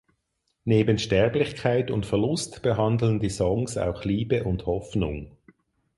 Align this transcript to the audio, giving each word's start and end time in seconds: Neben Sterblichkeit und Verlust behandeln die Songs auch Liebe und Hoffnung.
Neben 0.65 0.97
Sterblichkeit 0.97 1.91
und 1.91 2.07
Verlust 2.07 2.63
behandeln 2.63 3.19
die 3.19 3.29
Songs 3.29 3.77
auch 3.77 4.03
Liebe 4.03 4.45
und 4.45 4.65
Hoffnung. 4.65 5.37